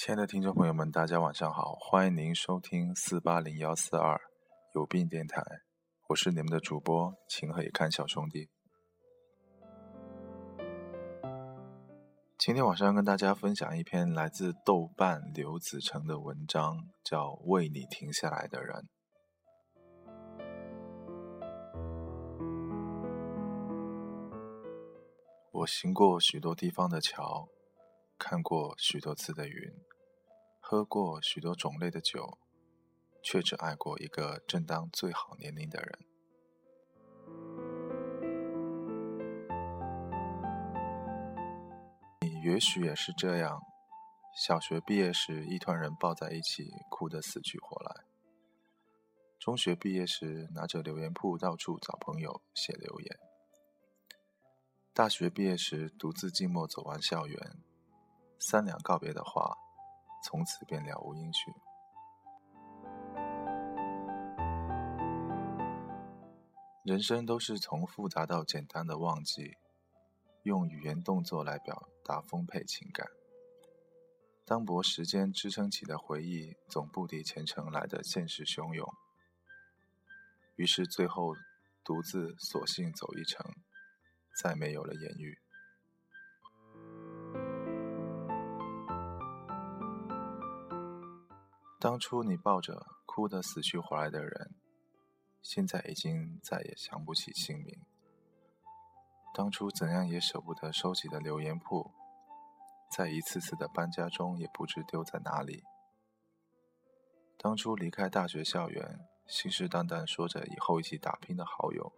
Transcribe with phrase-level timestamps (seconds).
[0.00, 4.16] 亲爱的听众朋友们，大家晚上好，欢迎您收听四八零幺四二
[4.76, 5.42] 有病电台，
[6.06, 8.48] 我是你们的主播情何以堪小兄弟。
[12.38, 18.76] 今天晚上跟大家分享一篇来自豆瓣刘子成的文章，叫《为你停下来的人》。
[25.50, 27.48] 我行过许多地方的桥，
[28.16, 29.54] 看过许多次的云，
[30.70, 32.36] 喝过许多种类的酒，
[33.22, 35.98] 却只爱过一个正当最好年龄的人。
[42.20, 43.62] 你也许也是这样，
[44.44, 48.04] 小学毕业时一团人抱在一起，哭得死去活来；
[49.38, 53.18] 中学毕业时拿着留言簿到处找朋友写留言。
[54.92, 57.56] 大学毕业时，独自寂寞走完校园，
[58.38, 59.56] 三两告别的话，
[60.22, 61.54] 从此便了无音讯。
[66.84, 69.56] 人生都是从复杂到简单的忘记，
[70.44, 73.06] 用语言动作来表达丰沛情感。
[74.46, 78.88] 单薄时间支撑起的回忆，总不敌前程来的现实汹涌。
[80.56, 81.34] 于是最后，
[81.84, 83.44] 独自索性走一程。
[84.40, 85.36] 再没有了言语。
[91.80, 94.54] 当初你抱着哭得死去活来的人，
[95.40, 97.80] 现在已经再也想不起姓名。
[99.32, 101.92] 当初怎样也舍不得收起的留言簿，
[102.90, 105.62] 在一次次的搬家中也不知丢在哪里。
[107.36, 108.98] 当初离开大学校园，
[109.28, 111.92] 信誓旦旦说着以后一起打拼的好友。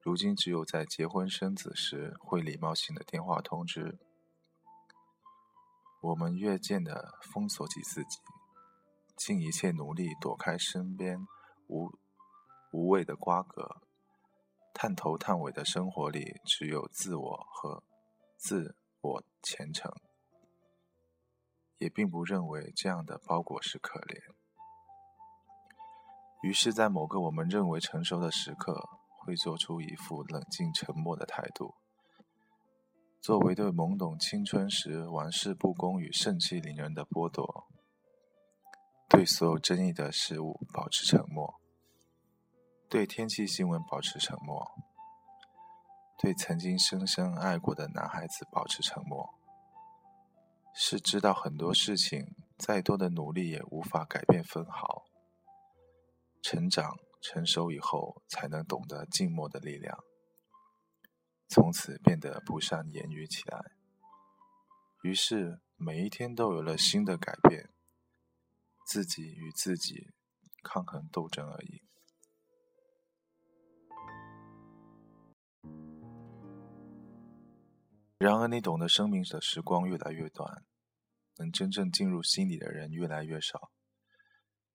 [0.00, 3.98] 如今只有在结婚生子时会礼貌性的电话通知。
[6.02, 8.18] 我们越见的封锁起自己，
[9.16, 11.26] 尽一切努力躲开身边
[11.68, 11.90] 无
[12.72, 13.80] 无谓的瓜葛。
[14.72, 17.82] 探头探尾的生活里，只有自我和
[18.36, 19.92] 自我前程。
[21.78, 24.34] 也并不认为这样的包裹是可怜。
[26.42, 28.88] 于是，在某个我们认为成熟的时刻。
[29.26, 31.76] 会做出一副冷静沉默的态度，
[33.22, 37.63] 作为对懵懂青春时玩世不恭与盛气凌人的剥夺，
[39.24, 41.58] 对所有争议的事物保持沉默，
[42.90, 44.70] 对天气新闻保持沉默，
[46.18, 49.32] 对曾经深深爱过的男孩子保持沉默，
[50.74, 55.06] 是知道很多事情再多的努力也无法改变分毫，
[56.42, 56.94] 成长。
[57.22, 60.04] 成熟以后，才能懂得静默的力量。
[61.48, 63.72] 从此变得不善言语起来。
[65.02, 67.70] 于是每一天都有了新的改变，
[68.84, 70.12] 自己与自己
[70.62, 71.82] 抗衡斗争而已。
[78.18, 80.64] 然而，你懂得生命的时光越来越短，
[81.36, 83.70] 能真正进入心里的人越来越少。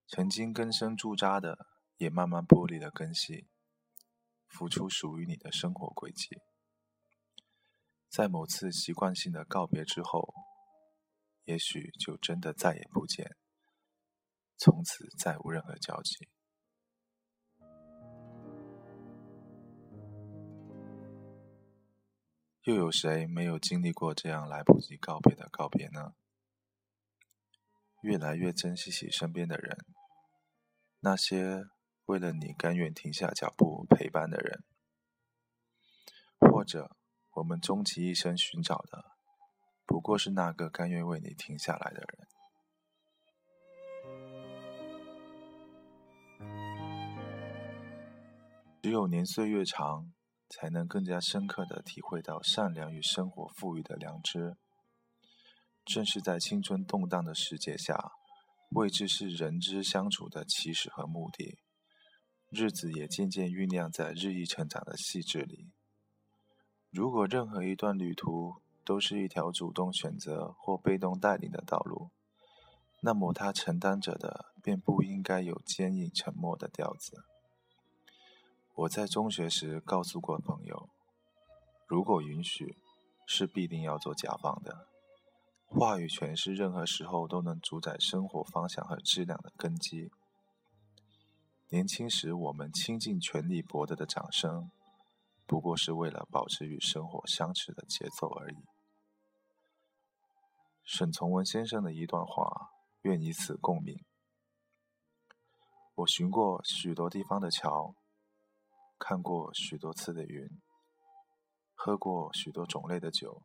[0.06, 1.66] 曾经根深驻扎的。
[2.00, 3.46] 也慢慢剥离了根系，
[4.46, 6.38] 浮出属于你的生活轨迹。
[8.08, 10.32] 在某次习惯性的告别之后，
[11.44, 13.36] 也许就真的再也不见，
[14.60, 16.28] 从此再无任何交集。
[22.64, 26.12] 又有谁没有经历过这样来不及告别的告别呢？
[28.02, 29.78] 越来越珍惜起身边的人，
[31.00, 31.64] 那些。
[32.06, 34.64] 为了你甘愿停下脚步陪伴的人，
[36.40, 36.96] 或者
[37.34, 39.12] 我们终其一生寻找的，
[39.86, 42.26] 不过是那个甘愿为你停下来的人。
[48.82, 50.10] 只有年岁越长，
[50.48, 54.56] 才能更加深刻的体会到善良与生活赋予的良知。
[55.84, 58.12] 正是在青春动荡的世界下，
[58.70, 61.58] 未知是人之相处的起始和目的。
[62.50, 65.70] 日子也渐渐酝酿在日益成长的细致里。
[66.90, 72.10] 如果任何一段旅途都是一条主动选择或被动带领的道路，
[73.02, 77.24] 那么他承担着的便不应该有坚硬沉默的调子。
[78.80, 80.88] 我在中学时告诉过朋友，
[81.86, 82.78] 如果允许，
[83.26, 84.88] 是必定要做甲方的。
[85.66, 90.10] 话语权是任何时候都能主宰生活方向和质量的根基。
[91.68, 94.70] 年轻时，我们倾尽全力博得的掌声，
[95.46, 98.64] 不过是为了保持与生活相持的节奏而已。
[100.82, 102.70] 沈从文先生的一段话，
[103.02, 104.02] 愿以此共鸣。
[105.96, 107.94] 我寻过许多地方的桥，
[109.00, 110.60] 看过许多次的云，
[111.74, 113.42] 喝过许多种类的酒，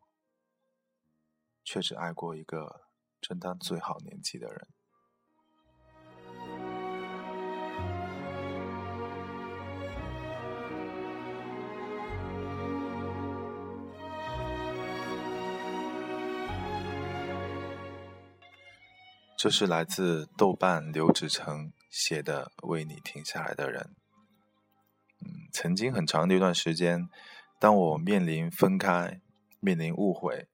[1.64, 2.82] 却只爱过一个
[3.22, 4.68] 正当最好年纪的人。
[19.38, 23.94] 这是来自豆瓣刘志成写的《为你停下来的人》。
[25.56, 27.08] 曾经很长的一段时间，
[27.58, 29.22] 当我面临分开、
[29.58, 30.48] 面临误会，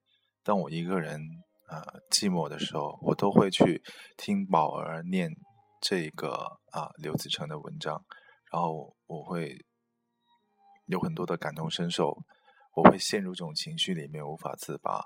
[0.44, 1.20] 当我一个人
[1.66, 3.82] 啊寂寞的时候，我都会去
[4.16, 5.34] 听宝儿念
[5.80, 8.04] 这个啊刘子成的文章，
[8.52, 9.66] 然后我会
[10.86, 12.22] 有很多的感同身受，
[12.76, 15.04] 我会陷入这种情绪里面无法自拔。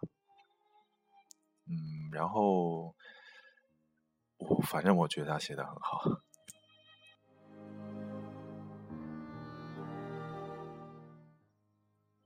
[1.64, 2.94] 嗯，然后。
[4.38, 6.02] 我反正我觉得他写的很好，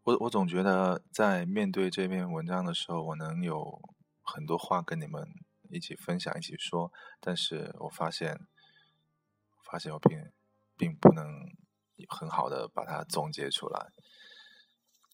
[0.03, 3.81] 我我总觉得在面对这篇文章的时候，我能有
[4.23, 5.29] 很多话跟你们
[5.69, 8.41] 一起分享、一起说，但是我发现，
[9.63, 10.33] 发现我并
[10.77, 11.27] 并不能
[12.09, 13.89] 很好的把它总结出来，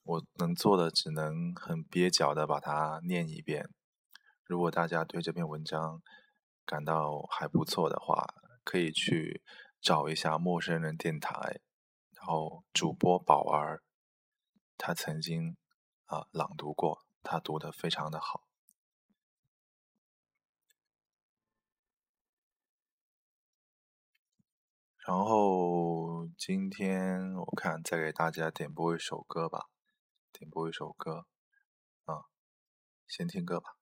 [0.04, 3.68] 我能做的只能很蹩脚的把它念一遍。
[4.44, 6.00] 如果大家对这篇文章，
[6.64, 8.24] 感到还不错的话，
[8.62, 9.42] 可以去
[9.80, 11.60] 找一下陌生人电台，
[12.12, 13.82] 然后主播宝儿，
[14.78, 15.56] 他曾经
[16.04, 18.44] 啊朗读过，他读的非常的好。
[24.98, 29.68] 然后今天我看再给大家点播一首歌吧，
[30.32, 31.26] 点播一首歌，
[32.06, 32.24] 啊，
[33.06, 33.76] 先听歌吧。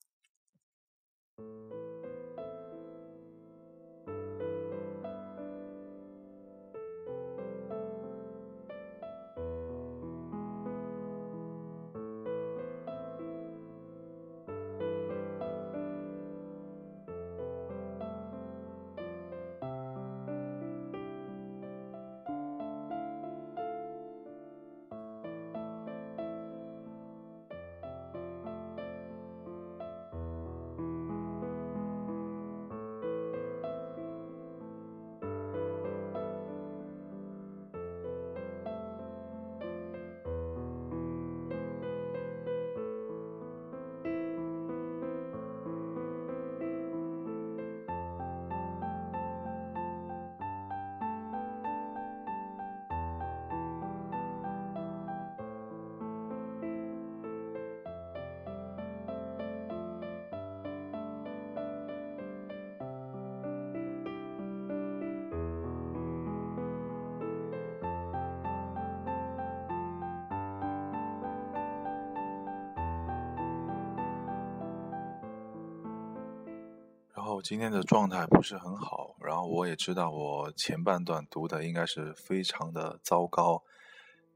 [77.35, 83.65] 我今天的状态不是很好，然后我也知道我前半段读的应该是非常的糟糕，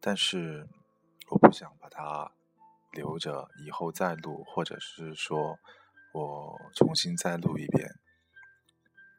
[0.01, 0.67] 但是
[1.31, 2.33] 我不想把它
[2.91, 5.61] 留着以后再录，或者是说
[6.13, 7.89] 我重新再录一遍。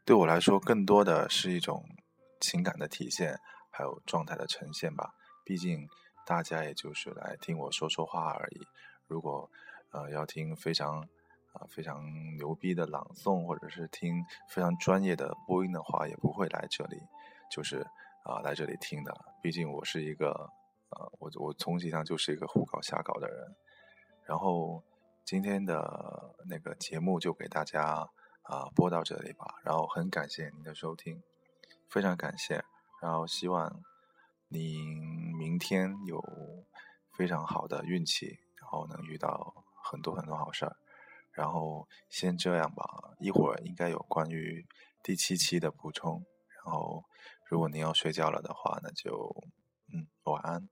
[0.03, 1.85] 对我来说，更多的是一种
[2.41, 3.39] 情感的体现，
[3.71, 5.13] 还有状态的呈现吧。
[5.45, 5.87] 毕竟
[6.25, 8.59] 大家也就是来听我说说话而已。
[9.07, 9.49] 如果
[9.91, 11.07] 呃要听非常。
[11.53, 12.03] 啊，非常
[12.37, 17.01] 牛逼的朗诵，或者是听非常专业的播音的话，也不会来这里，
[17.49, 17.85] 就是
[18.23, 19.25] 啊来这里听的。
[19.41, 20.29] 毕竟我是一个，
[20.89, 23.55] 呃，我我从体上就是一个胡搞瞎搞的人。
[24.25, 24.83] 然后
[25.25, 28.07] 今天的那个节目就给大家
[28.43, 29.55] 啊播到这里吧。
[29.63, 31.23] 然后很感谢您的收听，
[31.89, 32.63] 非常感谢。
[33.01, 33.81] 然后希望
[34.49, 36.23] 您明天有
[37.13, 40.75] 非常好的运气，然后能遇到很多很多好事儿。
[41.39, 42.83] 然后先这样吧，
[43.21, 44.67] 一会儿应该有关于
[45.01, 46.21] 第七期的补充。
[46.65, 47.05] 然后，
[47.45, 49.33] 如果您要睡觉了的话，那就
[49.93, 50.67] 嗯，晚安。